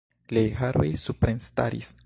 Liaj 0.37 0.47
haroj 0.61 0.87
suprenstaris. 1.03 1.97